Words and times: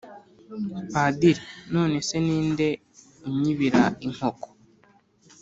padiri:"none 0.91 1.97
se 2.07 2.17
ni 2.25 2.37
nde 2.49 2.69
unyibira 3.27 3.81
inkoko????" 4.05 4.47